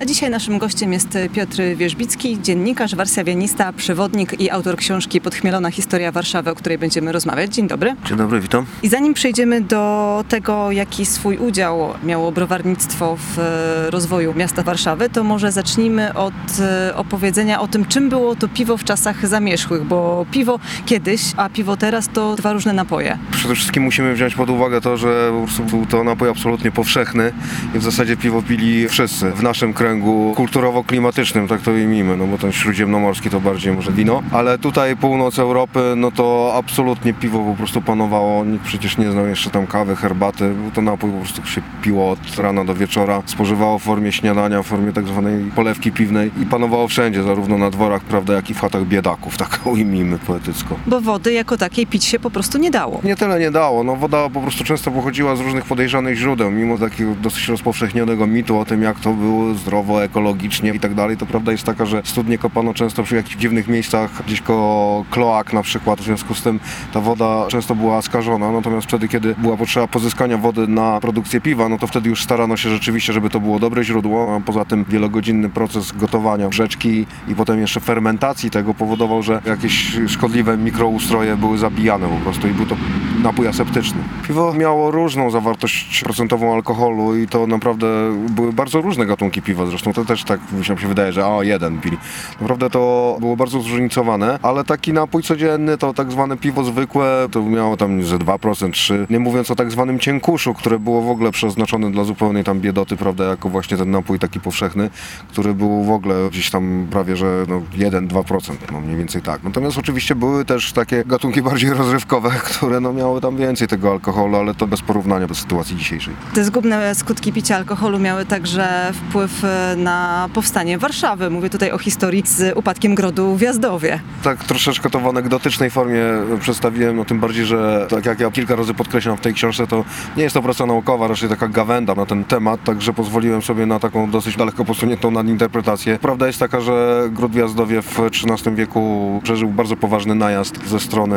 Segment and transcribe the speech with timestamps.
[0.00, 6.12] A dzisiaj naszym gościem jest Piotr Wierzbicki, dziennikarz, warszawianista, przewodnik i autor książki Podchmielona historia
[6.12, 7.54] Warszawy, o której będziemy rozmawiać.
[7.54, 7.96] Dzień dobry.
[8.04, 8.66] Dzień dobry, witam.
[8.82, 15.10] I zanim przejdziemy do tego, jaki swój udział miało browarnictwo w e, rozwoju miasta Warszawy,
[15.10, 19.84] to może zacznijmy od e, opowiedzenia o tym, czym było to piwo w czasach zamierzchłych,
[19.84, 23.18] bo piwo kiedyś, a piwo teraz to dwa różne napoje.
[23.30, 25.32] Przede wszystkim musimy wziąć pod uwagę to, że
[25.70, 27.32] był to napój absolutnie powszechny
[27.74, 32.38] i w zasadzie piwo pili wszyscy w naszym kręgu kulturowo-klimatycznym, tak to ujmijmy, no bo
[32.38, 37.54] ten śródziemnomorski to bardziej może wino, ale tutaj północ Europy, no to absolutnie piwo po
[37.54, 41.46] prostu panowało, nikt przecież nie znał jeszcze tam kawy, herbaty, był to napój po prostu
[41.46, 45.92] się piło od rana do wieczora, spożywało w formie śniadania, w formie tak zwanej polewki
[45.92, 50.18] piwnej i panowało wszędzie, zarówno na dworach, prawda, jak i w chatach biedaków, tak ujmijmy
[50.18, 50.76] poetycko.
[50.86, 53.00] Bo wody jako takiej pić się po prostu nie dało.
[53.04, 53.84] Nie tyle nie dało.
[53.84, 58.58] No, woda po prostu często pochodziła z różnych podejrzanych źródeł, mimo takiego dosyć rozpowszechnionego mitu
[58.58, 61.16] o tym, jak to było zdrowo, ekologicznie i tak dalej.
[61.16, 65.52] To prawda jest taka, że studnie kopano często przy jakichś dziwnych miejscach, gdzieś koło kloak
[65.52, 66.00] na przykład.
[66.00, 66.60] W związku z tym
[66.92, 68.52] ta woda często była skażona.
[68.52, 72.56] Natomiast wtedy, kiedy była potrzeba pozyskania wody na produkcję piwa, no to wtedy już starano
[72.56, 74.36] się rzeczywiście, żeby to było dobre źródło.
[74.36, 79.96] A poza tym wielogodzinny proces gotowania brzeczki i potem jeszcze fermentacji tego powodował, że jakieś
[80.08, 82.76] szkodliwe mikroustroje były zabijane po prostu i był to
[83.22, 83.98] napój aseptyczny.
[84.28, 87.86] Piwo miało różną zawartość procentową alkoholu i to naprawdę
[88.30, 89.65] były bardzo różne gatunki piwa.
[89.70, 91.98] Zresztą to też tak mi się wydaje, że o, jeden pili.
[92.40, 97.42] Naprawdę to było bardzo zróżnicowane, ale taki napój codzienny, to tak zwane piwo zwykłe, to
[97.42, 99.06] miało tam ze 2%, 3%.
[99.10, 102.96] Nie mówiąc o tak zwanym cienkuszu, które było w ogóle przeznaczone dla zupełnej tam biedoty,
[102.96, 104.90] prawda, jako właśnie ten napój taki powszechny,
[105.28, 109.42] który był w ogóle gdzieś tam prawie, że no 1-2%, no mniej więcej tak.
[109.42, 114.36] Natomiast oczywiście były też takie gatunki bardziej rozrywkowe, które no miały tam więcej tego alkoholu,
[114.36, 116.14] ale to bez porównania do sytuacji dzisiejszej.
[116.34, 121.30] Te zgubne skutki picia alkoholu miały także wpływ e, na powstanie Warszawy.
[121.30, 124.00] Mówię tutaj o historii z upadkiem grodu w Jazdowie.
[124.22, 126.02] Tak troszeczkę to w anegdotycznej formie
[126.40, 129.84] przedstawiłem, no tym bardziej, że tak jak ja kilka razy podkreślam w tej książce, to
[130.16, 133.78] nie jest to praca naukowa, raczej taka gawenda na ten temat, także pozwoliłem sobie na
[133.78, 135.98] taką dosyć daleko posuniętą nadinterpretację.
[135.98, 140.80] Prawda jest taka, że gród w Jazdowie w XIII wieku przeżył bardzo poważny najazd ze
[140.80, 141.16] strony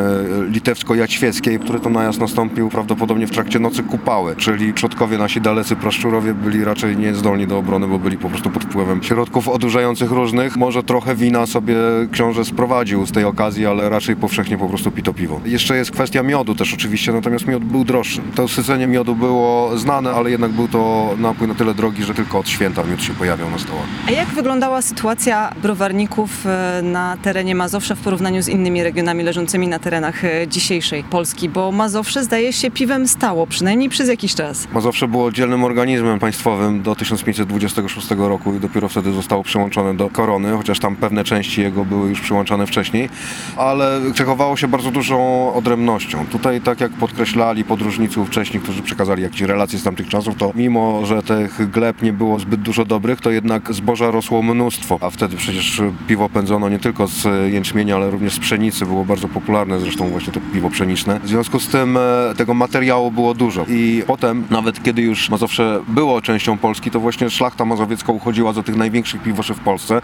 [0.49, 6.33] litewsko-jaćwieckiej, który to najazd nastąpił prawdopodobnie w trakcie nocy kupały, czyli przodkowie nasi dalecy praszczurowie
[6.33, 10.57] byli raczej niezdolni do obrony, bo byli po prostu pod wpływem środków odurzających różnych.
[10.57, 11.75] Może trochę wina sobie
[12.11, 15.41] książę sprowadził z tej okazji, ale raczej powszechnie po prostu pito piwo.
[15.45, 18.21] Jeszcze jest kwestia miodu też oczywiście, natomiast miód był droższy.
[18.35, 22.39] To sycenie miodu było znane, ale jednak był to napój na tyle drogi, że tylko
[22.39, 23.85] od święta miód się pojawiał na stołach.
[24.07, 29.67] A jak wyglądała sytuacja browarników e, na terenie Mazowsza w porównaniu z innymi regionami leżącymi
[29.67, 31.49] na terenach e, dzisiejszej Polski?
[31.49, 34.67] Bo Mazowsze zdaje się piwem stało, przynajmniej przez jakiś czas.
[34.73, 40.51] Mazowsze było oddzielnym organizmem państwowym do 1526 roku i dopiero wtedy zostało przyłączone do korony,
[40.57, 43.09] chociaż tam pewne części jego były już przyłączane wcześniej,
[43.57, 46.25] ale cechowało się bardzo dużą odrębnością.
[46.31, 51.05] Tutaj, tak jak podkreślali podróżnicy wcześniej, którzy przekazali jakieś relacje z tamtych czasów, to mimo,
[51.05, 55.37] że tych gleb nie było zbyt dużo dobrych, to jednak zboża rosło mnóstwo, a wtedy
[55.37, 60.09] przecież piwo pędzono nie tylko z jęczmienia, ale również z pszenicy, było bardzo popularne zresztą
[60.09, 61.19] właśnie to piwo pszeniczne.
[61.19, 65.81] W związku z tym e, tego materiału było dużo i potem, nawet kiedy już Mazowsze
[65.87, 70.01] było częścią Polski, to właśnie szlachta mazowiecka uchodziła za tych największych piwoszy w Polsce.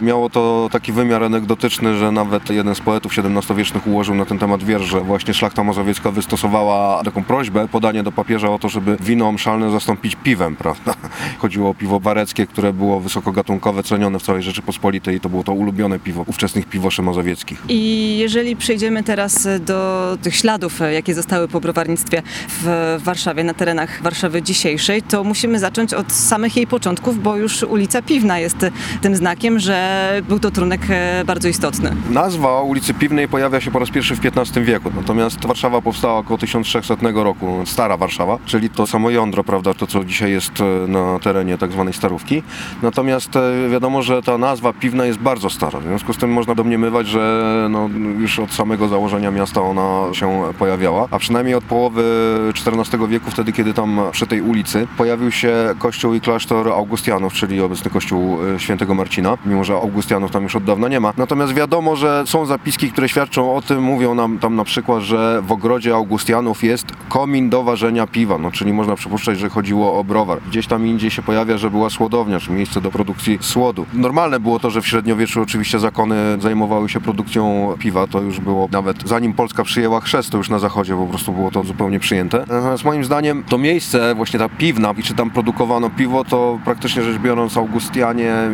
[0.00, 4.64] Miało to taki wymiar anegdotyczny, że nawet jeden z poetów XVII-wiecznych ułożył na ten temat
[4.64, 9.28] wiersz, że właśnie szlachta mazowiecka wystosowała taką prośbę, podanie do papieża o to, żeby wino
[9.28, 10.94] omszalne zastąpić piwem, prawda?
[11.38, 15.52] Chodziło o piwo bareckie, które było wysokogatunkowe, cenione w całej Rzeczypospolitej i to było to
[15.52, 17.62] ulubione piwo ówczesnych piwoszy mazowieckich.
[17.68, 24.02] I jeżeli przejdziemy teraz do tych śladów, jakie zostały po browarnictwie w Warszawie, na terenach
[24.02, 28.56] Warszawy dzisiejszej, to musimy zacząć od samych jej początków, bo już ulica Piwna jest
[29.00, 31.96] tym znakiem, że był to trunek e, bardzo istotny.
[32.10, 36.38] Nazwa ulicy Piwnej pojawia się po raz pierwszy w XV wieku, natomiast Warszawa powstała około
[36.38, 41.18] 1300 roku, stara Warszawa, czyli to samo jądro, prawda, to co dzisiaj jest e, na
[41.18, 42.42] terenie tak zwanej Starówki.
[42.82, 46.54] Natomiast e, wiadomo, że ta nazwa Piwna jest bardzo stara, w związku z tym można
[46.54, 52.04] domniemywać, że no, już od samego założenia miasta ona się pojawiała, a przynajmniej od połowy
[52.50, 57.60] XIV wieku, wtedy kiedy tam przy tej ulicy pojawił się kościół i klasztor Augustianów, Czyli
[57.60, 61.12] obecny kościół e, świętego Marcina, mimo że Augustianów tam już od dawna nie ma.
[61.16, 65.42] Natomiast wiadomo, że są zapiski, które świadczą o tym, mówią nam tam na przykład, że
[65.42, 70.04] w ogrodzie Augustianów jest komin do ważenia piwa, no czyli można przypuszczać, że chodziło o
[70.04, 70.38] browar.
[70.48, 73.86] Gdzieś tam indziej się pojawia, że była słodownia, czy miejsce do produkcji słodu.
[73.92, 78.68] Normalne było to, że w średniowieczu oczywiście zakony zajmowały się produkcją piwa, to już było
[78.72, 82.38] nawet zanim Polska przyjęła chrzest, to już na zachodzie po prostu było to zupełnie przyjęte.
[82.38, 87.02] Natomiast moim zdaniem to miejsce, właśnie ta piwna i czy tam produkowano piwo, to praktycznie
[87.02, 88.50] rzecz biorąc Augustianie e,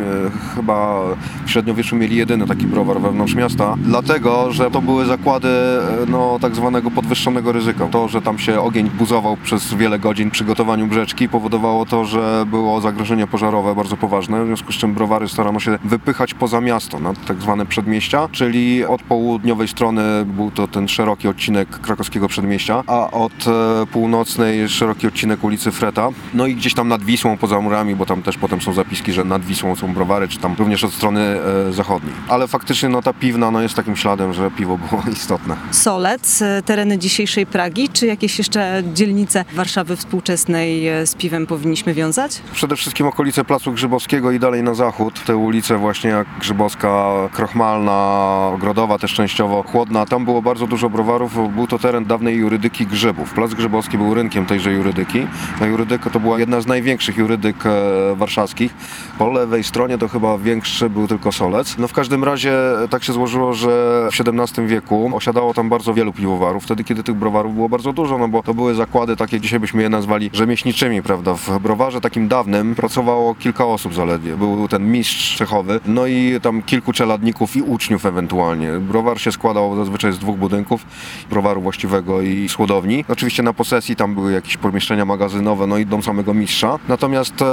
[0.55, 1.01] chyba
[1.45, 6.37] w średniowieczu mieli jedyny taki browar wewnątrz miasta, dlatego, że to były zakłady e, no,
[6.41, 7.87] tak zwanego podwyższonego ryzyka.
[7.87, 12.45] To, że tam się ogień buzował przez wiele godzin przy gotowaniu brzeczki powodowało to, że
[12.47, 16.99] było zagrożenie pożarowe bardzo poważne, w związku z czym browary starano się wypychać poza miasto,
[16.99, 22.83] na tak zwane przedmieścia, czyli od południowej strony był to ten szeroki odcinek krakowskiego przedmieścia,
[22.87, 26.09] a od e, północnej szeroki odcinek ulicy Freta.
[26.33, 29.23] No i gdzieś tam nad Wisłą, poza murami, bo tam też potem są zapiski, że
[29.23, 31.21] nad Wisłą są browary, czy tam również od strony
[31.69, 32.13] e, zachodniej.
[32.29, 35.55] Ale faktycznie no, ta piwna no, jest takim śladem, że piwo było istotne.
[35.71, 41.93] Solec, e, tereny dzisiejszej Pragi, czy jakieś jeszcze dzielnice Warszawy współczesnej e, z piwem powinniśmy
[41.93, 42.41] wiązać?
[42.53, 45.25] Przede wszystkim okolice Placu Grzybowskiego i dalej na zachód.
[45.25, 50.05] Te ulice właśnie jak Grzybowska, Krochmalna, Ogrodowa też częściowo, Chłodna.
[50.05, 51.53] Tam było bardzo dużo browarów.
[51.55, 53.33] Był to teren dawnej jurydyki Grzybów.
[53.33, 55.27] Plac Grzybowski był rynkiem tejże jurydyki.
[55.59, 58.73] Ta jurydyka to była jedna z największych jurydyk e, warszawskich.
[59.17, 61.77] Po lewej stronie to chyba większy był tylko Solec.
[61.77, 62.53] No w każdym razie
[62.89, 63.69] tak się złożyło, że
[64.11, 66.63] w XVII wieku osiadało tam bardzo wielu piwowarów.
[66.63, 69.83] Wtedy, kiedy tych browarów było bardzo dużo, no bo to były zakłady takie, dzisiaj byśmy
[69.83, 71.33] je nazwali rzemieślniczymi, prawda?
[71.33, 74.37] W browarze takim dawnym pracowało kilka osób zaledwie.
[74.37, 78.71] Był ten mistrz cechowy, no i tam kilku czeladników i uczniów ewentualnie.
[78.79, 80.85] Browar się składał zazwyczaj z dwóch budynków,
[81.29, 83.05] browaru właściwego i skłodowni.
[83.09, 86.79] Oczywiście na posesji tam były jakieś pomieszczenia magazynowe, no i dom samego mistrza.
[86.87, 87.45] Natomiast e,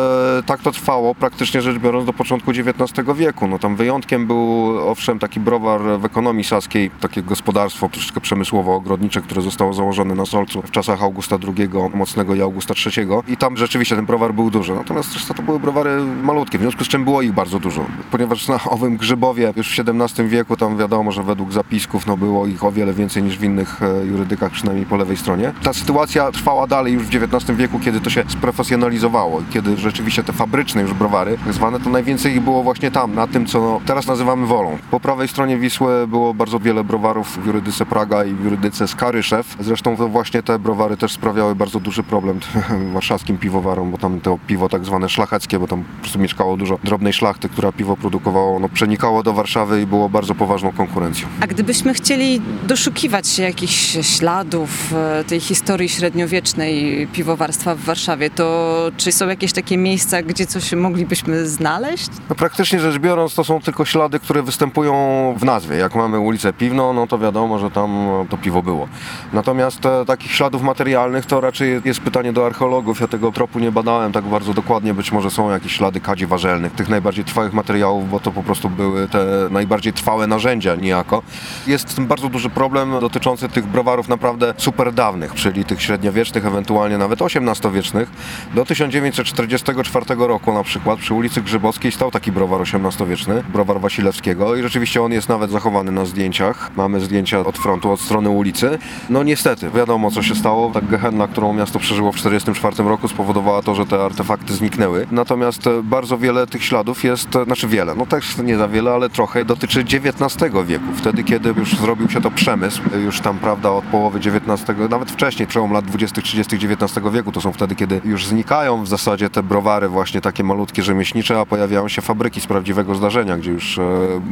[0.47, 3.49] tak to trwało praktycznie rzecz biorąc do początku XIX wieku.
[3.49, 9.43] No tam wyjątkiem był owszem taki browar w ekonomii saskiej, takie gospodarstwo troszeczkę przemysłowo-ogrodnicze, które
[9.43, 13.09] zostało założone na Solcu w czasach Augusta II Mocnego i Augusta III.
[13.29, 14.75] I tam rzeczywiście ten browar był duży.
[14.75, 17.85] Natomiast zresztą to były browary malutkie, w związku z czym było ich bardzo dużo.
[18.11, 22.47] Ponieważ na owym Grzybowie już w XVII wieku tam wiadomo, że według zapisków no, było
[22.47, 25.53] ich o wiele więcej niż w innych e, jurydykach, przynajmniej po lewej stronie.
[25.63, 30.25] Ta sytuacja trwała dalej już w XIX wieku, kiedy to się sprofesjonalizowało i kiedy rzeczywiście
[30.25, 33.81] te fabryczne już browary, zwane, to najwięcej ich było właśnie tam, na tym, co no,
[33.87, 34.79] teraz nazywamy Wolą.
[34.91, 39.57] Po prawej stronie Wisły było bardzo wiele browarów w jurydyce Praga i w jurydyce Skaryszew.
[39.61, 42.41] Zresztą to właśnie te browary też sprawiały bardzo duży problem
[42.95, 46.79] warszawskim piwowarom, bo tam to piwo tak zwane szlacheckie, bo tam po prostu mieszkało dużo
[46.85, 51.29] drobnej szlachty, która piwo produkowało, no, przenikało do Warszawy i było bardzo poważną konkurencją.
[51.41, 58.73] A gdybyśmy chcieli doszukiwać się jakichś śladów e, tej historii średniowiecznej piwowarstwa w Warszawie, to
[58.97, 62.11] czy są jakieś takie miejsca, gdzie coś moglibyśmy znaleźć?
[62.29, 64.95] No, praktycznie rzecz biorąc, to są tylko ślady, które występują
[65.39, 65.77] w nazwie.
[65.77, 68.89] Jak mamy ulicę Piwną, no to wiadomo, że tam no, to piwo było.
[69.33, 73.01] Natomiast e, takich śladów materialnych to raczej jest pytanie do archeologów.
[73.01, 74.95] Ja tego tropu nie badałem tak bardzo dokładnie.
[74.95, 78.71] Być może są jakieś ślady kadzi warzelnych, tych najbardziej trwałych materiałów, bo to po prostu
[78.71, 81.23] były te najbardziej trwałe narzędzia niejako.
[81.67, 87.23] Jest bardzo duży problem dotyczący tych browarów naprawdę super dawnych, czyli tych średniowiecznych, ewentualnie nawet
[87.23, 88.11] XVIII-wiecznych.
[88.55, 94.63] Do 1944 roku na przykład przy ulicy Grzybowskiej stał taki browar XVIII-wieczny, browar Wasilewskiego i
[94.63, 96.71] rzeczywiście on jest nawet zachowany na zdjęciach.
[96.77, 98.79] Mamy zdjęcia od frontu, od strony ulicy.
[99.11, 100.71] No niestety, wiadomo co się stało.
[100.71, 105.07] Ta gehenna, którą miasto przeżyło w 1944 roku spowodowała to, że te artefakty zniknęły.
[105.11, 108.91] Natomiast e, bardzo wiele tych śladów jest, e, znaczy wiele, no też nie za wiele,
[108.91, 110.85] ale trochę dotyczy XIX wieku.
[110.97, 115.11] Wtedy, kiedy już zrobił się to przemysł, e, już tam, prawda, od połowy XIX, nawet
[115.11, 116.57] wcześniej, przełom lat 20., 30.
[116.57, 120.83] XIX wieku, to są wtedy, kiedy już znikają w zasadzie te browary właśnie takie malutkie,
[120.83, 123.83] rzemieślnicze, a pojawiają się fabryki z prawdziwego zdarzenia, gdzie już e,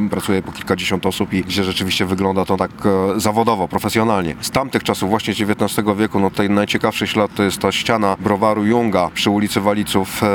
[0.09, 4.35] pracuje po kilkadziesiąt osób i gdzie rzeczywiście wygląda to tak e, zawodowo, profesjonalnie.
[4.41, 8.65] Z tamtych czasów, właśnie XIX wieku, no tutaj najciekawszy ślad to jest ta ściana browaru
[8.65, 10.27] Junga przy ulicy Waliców e,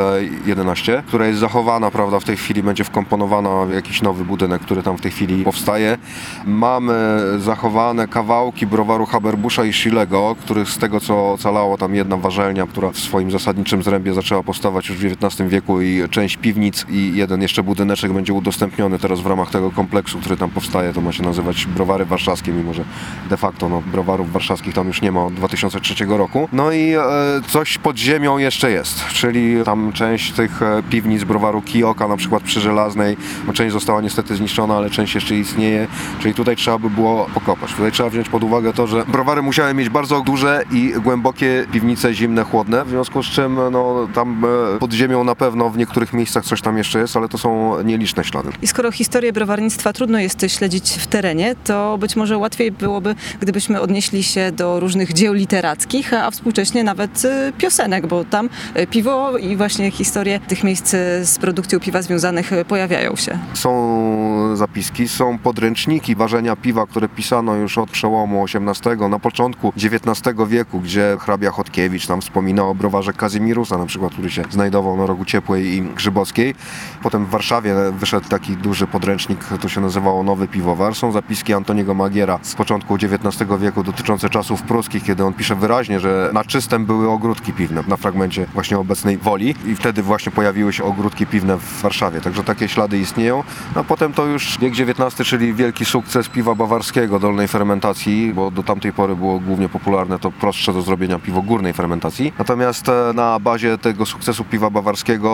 [0.46, 4.82] 11, która jest zachowana, prawda, w tej chwili będzie wkomponowana w jakiś nowy budynek, który
[4.82, 5.98] tam w tej chwili powstaje.
[6.44, 6.94] Mamy
[7.38, 12.90] zachowane kawałki browaru Haberbusza i Schilego, których z tego co ocalało tam jedna warzelnia, która
[12.90, 17.42] w swoim zasadniczym zrębie zaczęła powstawać już w XIX wieku i część piwnic i jeden
[17.42, 20.92] jeszcze budyneczek będzie udostępniony teraz w ramach tego kompleksu, który tam powstaje.
[20.92, 22.84] To ma się nazywać Browary Warszawskie, mimo że
[23.30, 26.48] de facto no, browarów warszawskich tam już nie ma od 2003 roku.
[26.52, 27.02] No i e,
[27.48, 32.42] coś pod ziemią jeszcze jest, czyli tam część tych e, piwnic browaru Kijoka, na przykład
[32.42, 35.86] przy Żelaznej, bo część została niestety zniszczona, ale część jeszcze istnieje,
[36.20, 37.72] czyli tutaj trzeba by było pokopać.
[37.72, 42.14] Tutaj trzeba wziąć pod uwagę to, że browary musiały mieć bardzo duże i głębokie piwnice
[42.14, 44.44] zimne, chłodne, w związku z czym no, tam
[44.74, 47.38] e, pod ziemią na pewno pewno w niektórych miejscach coś tam jeszcze jest, ale to
[47.38, 48.48] są nieliczne ślady.
[48.62, 53.80] I skoro historię browarnictwa trudno jest śledzić w terenie, to być może łatwiej byłoby, gdybyśmy
[53.80, 59.38] odnieśli się do różnych dzieł literackich, a współcześnie nawet y, piosenek, bo tam y, piwo
[59.38, 63.38] i właśnie historie tych miejsc y, z produkcją piwa związanych pojawiają się.
[63.54, 70.36] Są zapiski, są podręczniki ważenia piwa, które pisano już od przełomu XVIII, na początku XIX
[70.48, 75.06] wieku, gdzie hrabia Chodkiewicz tam wspomina o browarze Kazimirusa na przykład, który się znajdował na
[75.06, 76.54] rogu Ciepłej i Grzybowskiej.
[77.02, 80.94] Potem w Warszawie wyszedł taki duży podręcznik, to się nazywało Nowy Piwowar.
[80.94, 86.00] Są zapiski Antoniego Magiera z początku XIX wieku dotyczące czasów pruskich, kiedy on pisze wyraźnie,
[86.00, 90.72] że na czystym były ogródki piwne na fragmencie właśnie obecnej Woli i wtedy właśnie pojawiły
[90.72, 92.20] się ogródki piwne w Warszawie.
[92.20, 93.44] Także takie ślady istnieją.
[93.74, 98.50] No a potem to już wiek XIX, czyli wielki sukces piwa bawarskiego dolnej fermentacji, bo
[98.50, 102.32] do tamtej pory było głównie popularne to prostsze do zrobienia piwo górnej fermentacji.
[102.38, 105.25] Natomiast e, na bazie tego sukcesu piwa bawarskiego,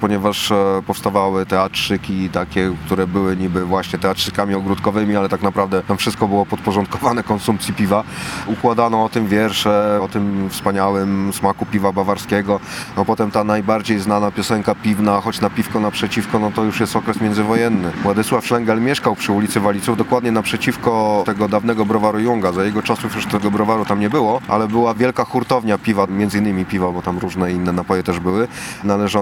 [0.00, 5.96] ponieważ e, powstawały teatrzyki takie, które były niby właśnie teatrzykami ogródkowymi, ale tak naprawdę tam
[5.96, 8.04] wszystko było podporządkowane konsumpcji piwa.
[8.46, 12.60] Układano o tym wiersze, o tym wspaniałym smaku piwa bawarskiego.
[12.96, 16.96] No potem ta najbardziej znana piosenka piwna, choć na piwko naprzeciwko, no to już jest
[16.96, 17.90] okres międzywojenny.
[18.02, 22.52] Władysław Szlengel mieszkał przy ulicy Waliców, dokładnie naprzeciwko tego dawnego browaru Junga.
[22.52, 26.38] Za jego czasów już tego browaru tam nie było, ale była wielka hurtownia piwa, między
[26.38, 28.48] innymi piwa, bo tam różne inne napoje też były,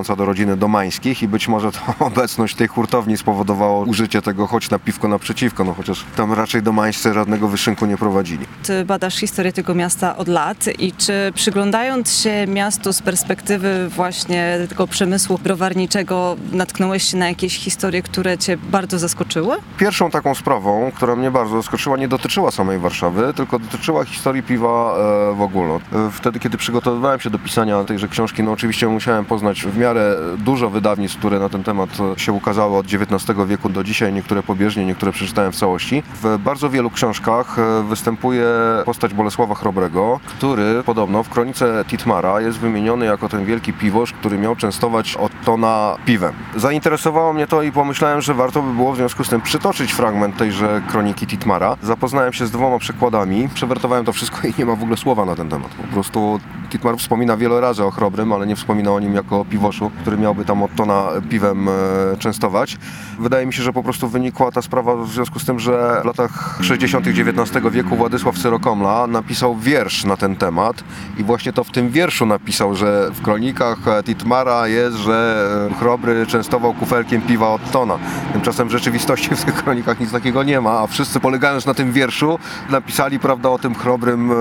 [0.07, 4.71] należąca do rodziny Domańskich i być może to obecność tej hurtowni spowodowało użycie tego choć
[4.71, 8.47] na piwko naprzeciwko, no chociaż tam raczej Domańscy żadnego wyszynku nie prowadzili.
[8.63, 14.59] Ty badasz historię tego miasta od lat i czy przyglądając się miastu z perspektywy właśnie
[14.69, 19.57] tego przemysłu browarniczego natknąłeś się na jakieś historie, które cię bardzo zaskoczyły?
[19.79, 24.95] Pierwszą taką sprawą, która mnie bardzo zaskoczyła, nie dotyczyła samej Warszawy, tylko dotyczyła historii piwa
[24.97, 25.79] e, w ogóle.
[26.13, 29.96] Wtedy, kiedy przygotowywałem się do pisania tejże książki, no oczywiście musiałem poznać w miarę
[30.39, 34.87] dużo wydawnictw, które na ten temat się ukazały od XIX wieku do dzisiaj, niektóre pobieżnie,
[34.87, 36.03] niektóre przeczytałem w całości.
[36.23, 38.47] W bardzo wielu książkach e, występuje
[38.85, 44.39] postać Bolesława Chrobrego, który podobno w kronice Titmara jest wymieniony jako ten wielki piwosz, który
[44.39, 46.35] miał częstować Ottona piwem.
[46.57, 50.37] Zainteresowało mnie to i pomyślałem, że warto by było w związku z tym przytoczyć fragment
[50.37, 51.77] tejże kroniki Titmara.
[51.83, 55.37] Zapoznałem się z dwoma przekładami, przewertowałem to wszystko i nie ma w ogóle słowa na
[55.37, 55.69] ten temat.
[55.69, 59.45] Po prostu Titmar wspomina wiele razy o Chrobrym, ale nie wspomina o nim jako o
[59.45, 61.73] piwoszu, który miałby tam Ottona piwem e,
[62.19, 62.77] częstować.
[63.19, 66.05] Wydaje mi się, że po prostu wynikła ta sprawa w związku z tym, że w
[66.05, 67.07] latach 60.
[67.07, 70.85] XIX wieku Władysław Syrokomla napisał wiersz na ten temat
[71.19, 76.75] i właśnie to w tym wierszu napisał, że w kronikach Titmara jest, że Chrobry częstował
[76.75, 77.99] kufelkiem piwa Ottona.
[78.33, 81.93] Tymczasem w rzeczywistości w tych kronikach nic takiego nie ma, a wszyscy polegając na tym
[81.93, 82.39] wierszu
[82.71, 84.35] napisali prawda o tym Chrobrym e,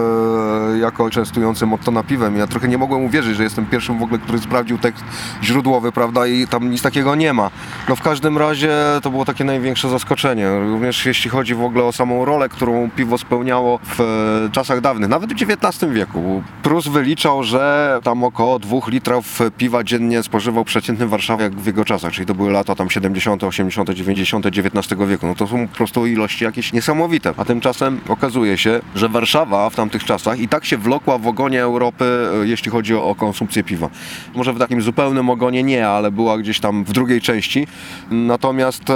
[0.78, 2.38] jako częstującym Ottona piwem.
[2.38, 5.04] Ja trochę nie mogłem uwierzyć, że jestem pierwszym w ogóle, który sprawdził tekst
[5.44, 7.52] źródłowy, prawda, i tam nic takiego nie ma.
[7.90, 10.60] No w każdym razie to było takie największe zaskoczenie.
[10.60, 15.10] Również jeśli chodzi w ogóle o samą rolę, którą piwo spełniało w e, czasach dawnych,
[15.10, 16.44] nawet w XIX wieku.
[16.64, 22.14] Prus wyliczał, że tam około dwóch litrów piwa dziennie spożywał przeciętny warszawiak w jego czasach,
[22.14, 24.46] czyli to były lata tam 70., 80., 90.
[24.46, 25.28] XIX wieku.
[25.28, 27.34] No to są po prostu ilości jakieś niesamowite.
[27.38, 31.62] A tymczasem okazuje się, że Warszawa w tamtych czasach i tak się wlokła w ogonie
[31.62, 32.05] Europy,
[32.42, 33.90] e, jeśli chodzi o, konsumpcję piwa.
[34.36, 37.68] Może w takim zupełnym ogonie nie, ale była gdzieś tam w drugiej części.
[38.12, 38.94] Natomiast e,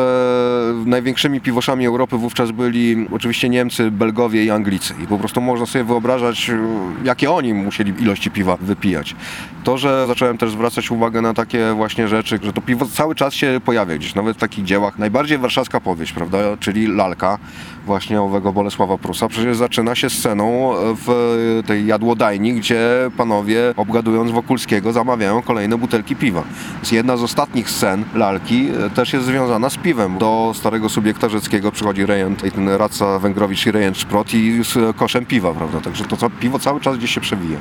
[0.85, 4.93] największymi piwoszami Europy wówczas byli oczywiście Niemcy, Belgowie i Anglicy.
[5.03, 6.59] I po prostu można sobie wyobrażać, e,
[7.03, 9.15] jakie oni musieli ilości piwa wypijać.
[9.63, 13.33] To, że zacząłem też zwracać uwagę na takie właśnie rzeczy, że to piwo cały czas
[13.33, 14.99] się pojawia gdzieś, nawet w takich dziełach.
[14.99, 17.37] Najbardziej warszawska powieść, prawda, czyli Lalka,
[17.85, 20.73] właśnie owego Bolesława Prusa, przecież zaczyna się sceną
[21.05, 22.79] w tej jadłodajni, gdzie
[23.17, 26.43] panowie obgadując Wokulskiego zamawiają kolejne butelki piwa.
[26.75, 30.17] Więc jedna z ostatnich scen Lalki e, też jest związana z piwem.
[30.17, 34.97] Do starego subiekta rzeckiego przychodzi rejent, i ten Raca Węgrowicz i rejent Szprot i z
[34.97, 37.57] koszem piwa, prawda, także to piwo cały czas gdzieś się przewija.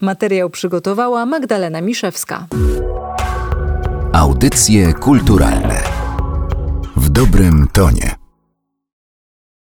[0.00, 2.46] Materiał przygotowała Magdalena Miszewska.
[4.12, 5.82] Audycje kulturalne
[6.96, 8.23] w dobrym tonie.